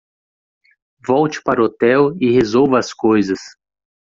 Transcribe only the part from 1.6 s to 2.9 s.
o hotel e resolva